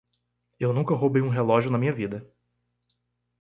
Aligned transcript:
Eu 0.59 0.73
nunca 0.73 0.95
roubei 0.95 1.21
um 1.21 1.29
relógio 1.29 1.69
na 1.69 1.77
minha 1.77 1.93
vida. 1.93 2.27